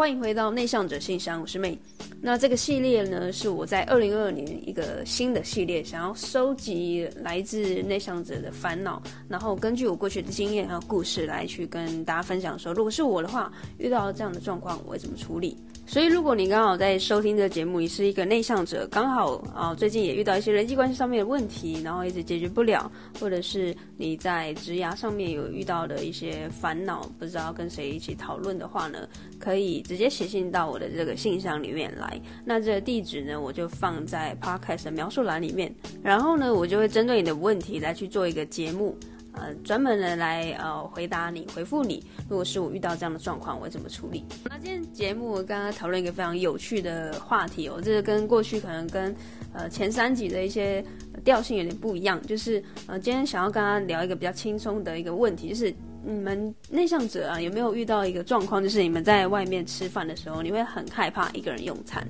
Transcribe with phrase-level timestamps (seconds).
[0.00, 1.78] 欢迎回到内向者信箱，我是妹。
[2.22, 15.54] 那这个系列呢，是我在二零二二年一个新的系列，想要收集来自内向者的烦恼，然后根据我过去的经验和故事来去跟大家分享说，如果是我的话，遇到这样的状况，我会怎么处理？
[15.90, 22.88] 所以，如果你刚好在收听这个节目，你是一个内向者，刚好啊，最近也遇到一些人际关系上面的问题，然后一直解决不了，
[23.18, 29.00] 或者是你在职涯上面有遇到的一些烦恼，不知道跟谁一起讨论的话呢，
[29.40, 32.20] 可以直接写信到我的这个信箱里面来。
[32.44, 38.96] 那这个地址呢，我就放在 Podcast 的描述栏里面，然后呢，我就会针对你的问题来去做一个节目。
[39.32, 42.04] 呃，专门的来呃回答你，回复你。
[42.28, 44.24] 如果是我遇到这样的状况，我会怎么处理？
[44.48, 49.14] 那今天节目我刚刚讨论一个非常有趣的话题哦，这个跟过去可能跟
[49.52, 50.84] 呃前三集的一些
[51.24, 55.72] 调性有点不一样，就是呃今天想要跟大家聊一个比较轻松的一个问题，就是
[56.04, 62.06] 你们内向者啊有没有遇到一个状况，就是你们在外面吃饭的时候，你会很害怕一个人用餐？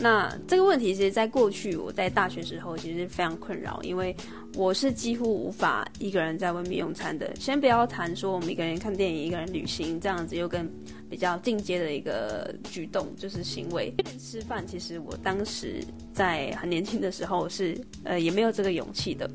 [0.00, 4.14] 那这个问题其实，在过去我在大学时候其实非常困扰，因为
[4.54, 7.30] 我是几乎无法一个人在外面用餐的。
[7.36, 10.68] 先不要谈说我们一个人看电影、一个人旅行这样子，又跟
[11.08, 13.94] 比较进阶的一个举动就是行为。
[14.18, 19.30] 吃饭其实我当时在很年轻的时候是呃也没有这个勇气的。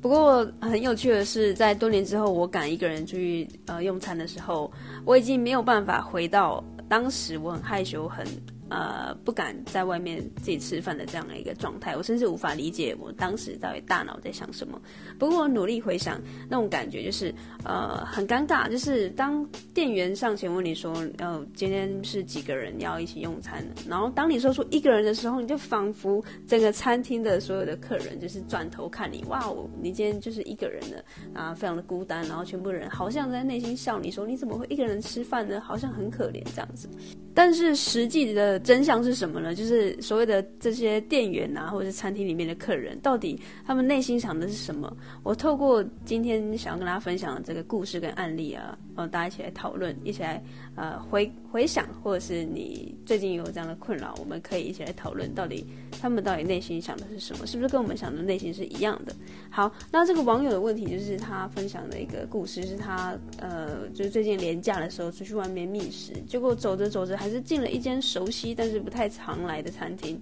[0.00, 4.70] 不过很有趣的是，在多年之后，我敢一个人去呃用餐的时候，
[5.04, 8.26] 我已经没有办法回到当时我很害羞很。
[8.72, 14.80] 呃，不敢在外面自己吃饭的这样的一个状态，我甚至无法理解我当时到底大脑在想什么。
[15.18, 18.70] 不过我努力回想，那种感觉就是，呃，很尴尬。
[18.70, 35.60] 就是当店员上前问你说，呃，今天是几个人要一起用餐，然后当你说出一个人的时候，你就仿佛整个餐厅的所有的客人就是转头看你，哇哦，你今天就是一个人的啊，非常的孤单，然后全部人好像在内心笑你说，你怎么会一个人吃饭呢？
[35.60, 36.88] 好像很可怜这样子。
[37.34, 38.61] 但是实际的。
[38.62, 39.54] 真相是什么呢？
[39.54, 44.96] 就是所谓的这些店员啊，或者是餐厅里面的客人，到底他们内心想的是什么？
[45.22, 50.42] 我透过今天想要跟大家分享的这个故事跟案例啊，呃，大家一起来讨论，一起来
[50.74, 55.66] 呃回回想，或者是你最近有这样的困扰，我们可以一起来讨论，到底
[56.00, 57.46] 他们到底内心想的是什么？
[57.46, 59.14] 是不是跟我们想的内心是一样的？
[59.50, 68.54] 好，那这个网友的问题就是他分享的一个故事，是他呃，就是最近连假的时候出去外面觅食，结果走着走着还是进了一间熟悉。
[68.54, 70.20] 但是不太常来的餐厅，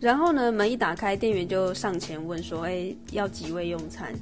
[0.00, 4.12] 然后呢，门一打开，店员就上前问说：“哎，要几位用餐？”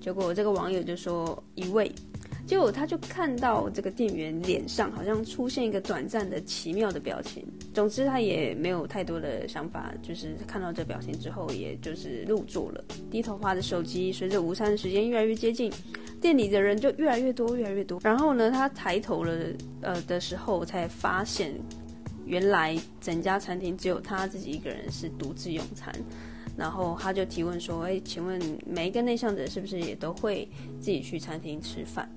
[0.00, 1.90] 结果这个网友就说：“一位。”
[2.46, 7.44] 结果他就看到这个店员脸上好像出现一个短暂的奇妙的表情。
[7.74, 14.12] 总之，他也没有太多的想法，就是看到这表情之后，也就是入座了，低头滑着手机。
[14.12, 15.72] 随着午餐的时间越来越接近，
[16.20, 18.00] 店里的人就越来越多，越来越多。
[18.02, 19.36] 然后呢，他抬头了，
[19.82, 21.52] 呃的时候才发现。
[22.28, 25.94] 原来整家餐厅只有他自己一个人是独自用餐，
[26.56, 30.48] 然后他就提问说：“哎，请问每一个内向者是不是也都会
[30.80, 32.10] 自己去餐厅吃饭？”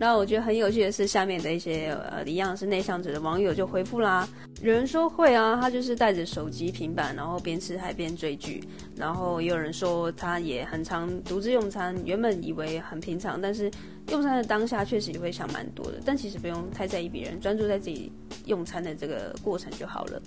[0.00, 4.26] 然后我觉得很有趣的是，下面的一些呃一样是内向者的网友就回复啦，
[4.62, 8.64] 有人说会啊，他就是带着手机、平板，然后边吃还边追剧。
[8.96, 13.70] 然后也有人说他也很常独自用餐，原本以为很平常，但是
[14.10, 16.00] 用餐的当下确实也会想蛮多的。
[16.04, 18.12] 但其实不用太在意别人，专注在自己
[18.46, 20.20] 用餐的这个过程就好了。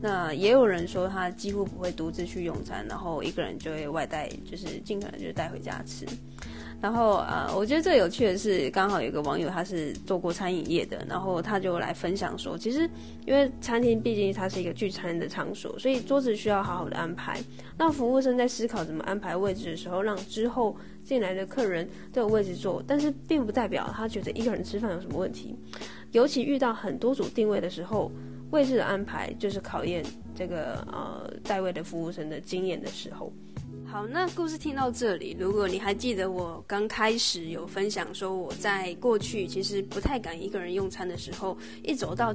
[0.00, 6.06] 那也有人说他几乎不会独自去用餐，然后一个人就会外带，就是尽可能就带回家吃。
[6.80, 12.88] 然后啊、呃，我觉得最有趣的是，刚好有个网友他是做过餐饮业的，然后他就来分享说，其实
[13.26, 17.38] 因为餐厅毕竟它是一个聚餐的场所，所以桌子需要好好的安排。
[17.76, 20.74] 那服务生在思考怎么安排位置的时候，让之后
[21.04, 25.54] 进来的客人都有位置坐，但是并不代表他觉得一个人吃饭有什么问题。
[26.10, 28.10] 尤其遇到很多组定位的时候，
[28.50, 30.04] 位置的安排就是考验
[30.34, 33.32] 这个呃在位的服务生的经验的时候。
[33.90, 42.32] 好，那故事听到这里，如果你还记得我刚开始有分享说，我在过去其实不太敢一个人用餐的时候，一走到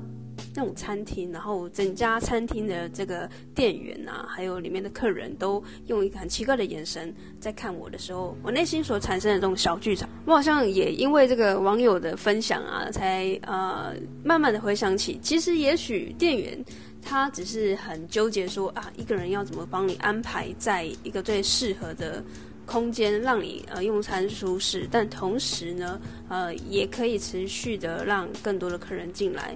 [0.54, 16.66] 那种餐厅，然后整家餐厅的这个店员啊，还有里面的客人都用一个很奇怪的眼神在看我的时候，我内心所产生的这种小剧场，我好像也因为这个网友的分享啊，才呃慢慢的回想起，其实也许店员。
[17.08, 22.22] 他只是很纠结说啊，一个人要怎么帮你安排在一个最适合的
[22.66, 29.56] 空间，让你呃用餐舒适，但同时呢，呃也可以持续的让更多的客人进来。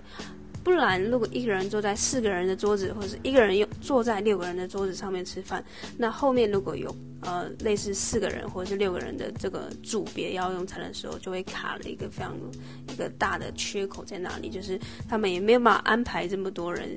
[0.63, 5.63] 不然，如果一个人坐在四个人的桌子，或者是一个人用坐在六个人的桌子上面吃饭，
[5.97, 12.35] 那后面如果有呃类似四个人或者是六个人的这个组别要用餐的时候，就会卡了一个非常
[12.89, 16.87] 一个大的缺口在那里，就是他们也没有办法安排这么多人。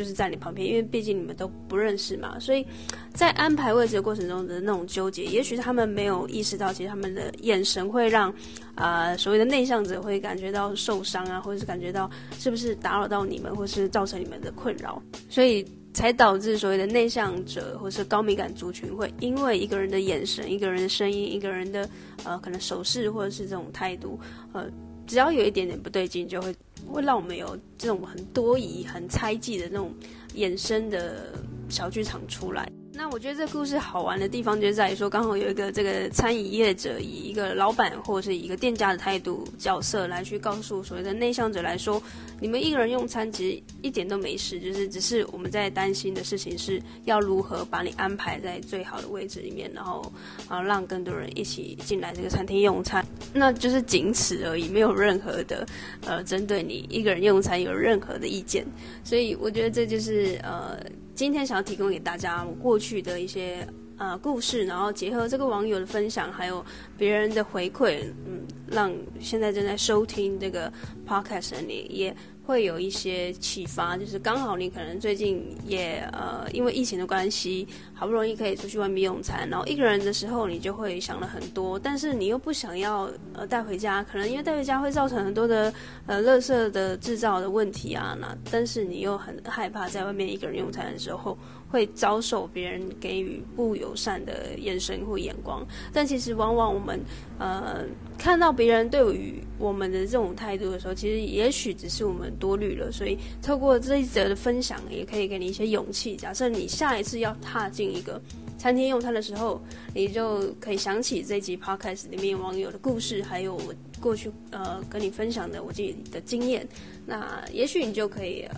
[0.00, 2.66] 就是在你旁边，因为毕竟你们都不认识嘛，所以
[3.12, 8.30] 在安排位置的过程中的那种纠结，也许他们没有意识到，其实他们的眼神会让
[8.74, 15.62] 啊、呃、所谓的内向者会感觉到受伤啊，或者是感觉到是不是打扰到你们，或是造成你们的困扰，所以
[15.92, 21.86] 才导致所谓的内向者或是高敏感族群会因为一个人的眼神、一个人的声音、一个人的
[22.24, 24.18] 呃可能手势或者是这种态度，
[24.54, 24.64] 呃，
[25.10, 26.54] 只要有一点点不对劲，就会。
[26.90, 29.92] 会让我们有这种很多疑、很猜忌的那种
[30.34, 31.34] 衍生的
[31.68, 32.66] 小剧场出来。
[33.02, 42.00] 那我觉得这故事好玩的地方就在于说，刚好有一个这个餐饮业者以一个老板或者是一个店家的态度角色来去告诉所谓的内向者来说，
[42.42, 50.12] 你们一个人用餐其实一点都没事，就是只是我们在担心的事情是要如何把你安排在最好的位置里面，然后
[50.46, 55.66] 啊让更多人一起进来这个餐厅用餐，那就是仅此而已，没有任何的
[56.04, 58.62] 呃针对你一个人用餐有任何的意见，
[59.02, 60.78] 所以我觉得这就是呃。
[61.20, 63.68] 今天想要提供给大家我过去的一些
[63.98, 66.64] 呃故事，然后结合这个网友的分享，还有
[66.96, 68.40] 别人的回馈，嗯，
[68.70, 70.72] 让现在正在收听这个
[71.06, 72.14] podcast 的你也
[72.46, 85.72] 会有一些启发，就是刚好你可能最近也呃因为疫情的关系，好不容易可以出去外面用餐，然后一个人的时候你就会想了很多，但是你又不想要呃带回家，可能因为带回家会造成很多的
[86.06, 91.38] 呃垃圾的制造的问题啊，那但是你又很害怕在外面一个人用餐的时候
[91.68, 97.00] 会遭受别人给予不友善的眼神或眼光，但其实往往我们
[97.38, 97.84] 呃
[98.20, 102.30] 看到别人对于我们的这种态度的时候，其实也许只是我们。
[102.38, 106.16] 多虑了，所以透过这一则的分享，也可以给你一些勇气。
[106.16, 108.20] 假设你下一次要踏进一个
[108.56, 109.60] 餐厅用餐的时候，
[109.94, 116.66] 你就可以想起这集 podcast 里面网友的故事，还有我过去呃跟你分享的我自己的经验。
[117.04, 118.48] 那也许你就可以、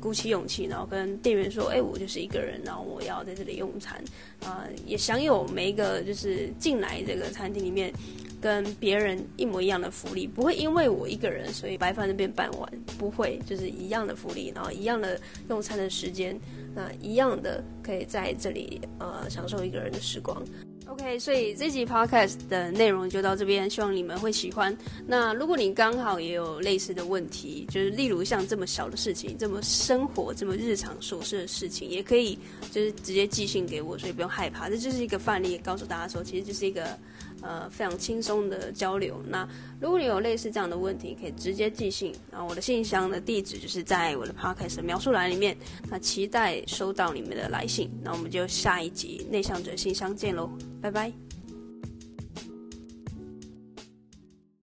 [0.00, 4.02] 鼓起勇气，然后跟店员说：“哎、我就是一个人，然后我要在这里用餐。
[4.40, 7.92] 呃”啊，也享有每一个就是进来这个餐厅里面。
[8.40, 16.38] 跟别人一模一样的福利，不会因为我一个人，所以白饭那边办完，不会，就是一样的福利，然后一样的用餐的时间，
[16.74, 20.42] 那一样的可以在这里呃享受一个人的时光。
[20.88, 24.74] OK，所以这集 Podcast 的内容就到这边，希望你们会喜欢。
[25.04, 32.38] 那如果你刚好也有类似的问题，就是例如像这么小的事情，这么生活、这么日常琐事的事情，也可以
[32.70, 34.70] 就是直接寄信给我，所以不用害怕。
[34.70, 36.96] 这就是一个范例，告诉大家说，其实这是一个。
[37.42, 39.22] 呃，非常轻松的交流。
[39.28, 39.48] 那
[39.80, 42.14] 如果你有类似这样的问题，可以直接寄信。
[42.30, 45.56] 然后我的信箱的地址就是在我的 podcast 描述栏里面。
[45.90, 47.90] 那期待收到你们的来信。
[48.02, 50.50] 那我们就下一集内向者信箱见喽，
[50.80, 51.25] 拜拜。